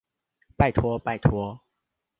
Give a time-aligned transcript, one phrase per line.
[0.57, 1.59] 拜託拜託